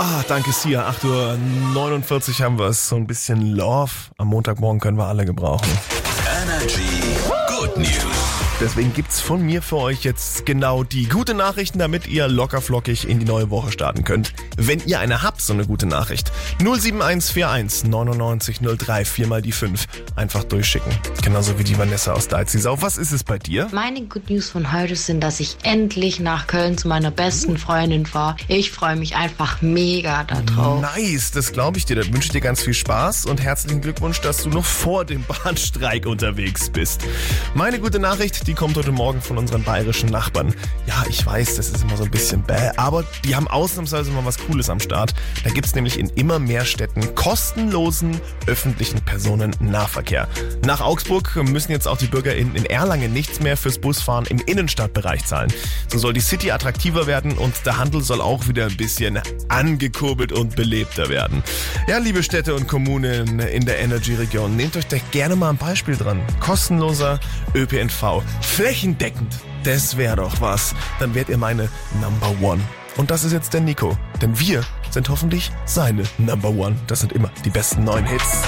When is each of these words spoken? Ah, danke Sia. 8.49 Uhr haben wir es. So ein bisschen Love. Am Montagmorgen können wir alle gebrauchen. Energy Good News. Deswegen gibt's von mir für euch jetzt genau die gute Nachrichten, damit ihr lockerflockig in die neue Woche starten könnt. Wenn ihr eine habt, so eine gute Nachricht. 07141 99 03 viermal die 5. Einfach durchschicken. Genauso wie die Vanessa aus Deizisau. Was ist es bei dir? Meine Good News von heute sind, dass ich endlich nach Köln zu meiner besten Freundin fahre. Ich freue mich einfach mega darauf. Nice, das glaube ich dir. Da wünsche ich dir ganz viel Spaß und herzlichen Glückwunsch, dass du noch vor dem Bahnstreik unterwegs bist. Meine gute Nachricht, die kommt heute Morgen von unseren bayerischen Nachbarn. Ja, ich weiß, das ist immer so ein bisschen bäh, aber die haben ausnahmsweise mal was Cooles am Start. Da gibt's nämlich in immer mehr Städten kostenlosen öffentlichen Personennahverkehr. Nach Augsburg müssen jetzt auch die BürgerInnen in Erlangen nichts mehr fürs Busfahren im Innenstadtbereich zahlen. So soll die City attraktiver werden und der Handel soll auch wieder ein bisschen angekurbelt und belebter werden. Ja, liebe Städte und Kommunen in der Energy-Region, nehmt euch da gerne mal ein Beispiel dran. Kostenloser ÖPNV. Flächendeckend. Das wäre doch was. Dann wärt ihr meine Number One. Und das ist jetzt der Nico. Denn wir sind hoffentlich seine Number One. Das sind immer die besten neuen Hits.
Ah, 0.00 0.22
danke 0.28 0.52
Sia. 0.52 0.88
8.49 0.88 2.38
Uhr 2.38 2.44
haben 2.44 2.58
wir 2.58 2.66
es. 2.66 2.88
So 2.88 2.94
ein 2.94 3.06
bisschen 3.08 3.56
Love. 3.56 3.90
Am 4.16 4.28
Montagmorgen 4.28 4.78
können 4.78 4.96
wir 4.96 5.06
alle 5.06 5.24
gebrauchen. 5.24 5.68
Energy 6.44 7.16
Good 7.48 7.76
News. 7.76 8.47
Deswegen 8.60 8.92
gibt's 8.92 9.20
von 9.20 9.40
mir 9.40 9.62
für 9.62 9.76
euch 9.76 10.02
jetzt 10.02 10.44
genau 10.44 10.82
die 10.82 11.08
gute 11.08 11.32
Nachrichten, 11.32 11.78
damit 11.78 12.08
ihr 12.08 12.26
lockerflockig 12.26 13.08
in 13.08 13.20
die 13.20 13.24
neue 13.24 13.50
Woche 13.50 13.70
starten 13.70 14.02
könnt. 14.02 14.32
Wenn 14.56 14.80
ihr 14.84 14.98
eine 14.98 15.22
habt, 15.22 15.40
so 15.40 15.52
eine 15.52 15.64
gute 15.64 15.86
Nachricht. 15.86 16.32
07141 16.58 17.88
99 17.88 18.58
03 18.76 19.04
viermal 19.04 19.42
die 19.42 19.52
5. 19.52 19.86
Einfach 20.16 20.42
durchschicken. 20.42 20.90
Genauso 21.22 21.56
wie 21.60 21.62
die 21.62 21.78
Vanessa 21.78 22.14
aus 22.14 22.26
Deizisau. 22.26 22.82
Was 22.82 22.98
ist 22.98 23.12
es 23.12 23.22
bei 23.22 23.38
dir? 23.38 23.68
Meine 23.70 24.02
Good 24.02 24.28
News 24.28 24.50
von 24.50 24.72
heute 24.72 24.96
sind, 24.96 25.20
dass 25.20 25.38
ich 25.38 25.56
endlich 25.62 26.18
nach 26.18 26.48
Köln 26.48 26.76
zu 26.76 26.88
meiner 26.88 27.12
besten 27.12 27.58
Freundin 27.58 28.06
fahre. 28.06 28.34
Ich 28.48 28.72
freue 28.72 28.96
mich 28.96 29.14
einfach 29.14 29.62
mega 29.62 30.24
darauf. 30.24 30.82
Nice, 30.82 31.30
das 31.30 31.52
glaube 31.52 31.78
ich 31.78 31.84
dir. 31.84 31.94
Da 31.94 32.04
wünsche 32.06 32.26
ich 32.26 32.32
dir 32.32 32.40
ganz 32.40 32.62
viel 32.62 32.74
Spaß 32.74 33.26
und 33.26 33.40
herzlichen 33.40 33.80
Glückwunsch, 33.82 34.20
dass 34.20 34.42
du 34.42 34.48
noch 34.48 34.64
vor 34.64 35.04
dem 35.04 35.22
Bahnstreik 35.22 36.06
unterwegs 36.06 36.70
bist. 36.70 37.02
Meine 37.54 37.78
gute 37.78 38.00
Nachricht, 38.00 38.47
die 38.48 38.54
kommt 38.54 38.78
heute 38.78 38.92
Morgen 38.92 39.20
von 39.20 39.36
unseren 39.36 39.62
bayerischen 39.62 40.08
Nachbarn. 40.08 40.54
Ja, 40.86 41.04
ich 41.06 41.24
weiß, 41.24 41.56
das 41.56 41.68
ist 41.68 41.82
immer 41.82 41.98
so 41.98 42.04
ein 42.04 42.10
bisschen 42.10 42.42
bäh, 42.42 42.70
aber 42.76 43.04
die 43.22 43.36
haben 43.36 43.46
ausnahmsweise 43.46 44.10
mal 44.10 44.24
was 44.24 44.38
Cooles 44.38 44.70
am 44.70 44.80
Start. 44.80 45.12
Da 45.44 45.50
gibt's 45.50 45.74
nämlich 45.74 45.98
in 45.98 46.08
immer 46.08 46.38
mehr 46.38 46.64
Städten 46.64 47.14
kostenlosen 47.14 48.18
öffentlichen 48.46 49.02
Personennahverkehr. 49.02 50.28
Nach 50.64 50.80
Augsburg 50.80 51.36
müssen 51.36 51.72
jetzt 51.72 51.86
auch 51.86 51.98
die 51.98 52.06
BürgerInnen 52.06 52.54
in 52.54 52.64
Erlangen 52.64 53.12
nichts 53.12 53.40
mehr 53.40 53.58
fürs 53.58 53.78
Busfahren 53.78 54.24
im 54.26 54.38
Innenstadtbereich 54.38 55.26
zahlen. 55.26 55.52
So 55.88 55.98
soll 55.98 56.14
die 56.14 56.20
City 56.20 56.50
attraktiver 56.50 57.06
werden 57.06 57.36
und 57.36 57.54
der 57.66 57.76
Handel 57.76 58.02
soll 58.02 58.22
auch 58.22 58.48
wieder 58.48 58.64
ein 58.64 58.76
bisschen 58.78 59.20
angekurbelt 59.48 60.32
und 60.32 60.56
belebter 60.56 61.10
werden. 61.10 61.42
Ja, 61.86 61.98
liebe 61.98 62.22
Städte 62.22 62.54
und 62.54 62.66
Kommunen 62.66 63.40
in 63.40 63.66
der 63.66 63.78
Energy-Region, 63.80 64.56
nehmt 64.56 64.74
euch 64.78 64.86
da 64.86 64.96
gerne 65.10 65.36
mal 65.36 65.50
ein 65.50 65.58
Beispiel 65.58 65.96
dran. 65.96 66.22
Kostenloser 66.40 67.20
ÖPNV. 67.54 68.22
Flächendeckend. 68.40 69.34
Das 69.64 69.96
wäre 69.96 70.16
doch 70.16 70.40
was. 70.40 70.74
Dann 70.98 71.14
wärt 71.14 71.28
ihr 71.28 71.38
meine 71.38 71.68
Number 72.00 72.34
One. 72.40 72.60
Und 72.96 73.10
das 73.10 73.24
ist 73.24 73.32
jetzt 73.32 73.54
der 73.54 73.60
Nico. 73.60 73.96
Denn 74.20 74.38
wir 74.38 74.64
sind 74.90 75.08
hoffentlich 75.08 75.50
seine 75.64 76.04
Number 76.18 76.50
One. 76.50 76.76
Das 76.86 77.00
sind 77.00 77.12
immer 77.12 77.30
die 77.44 77.50
besten 77.50 77.84
neuen 77.84 78.06
Hits. 78.06 78.42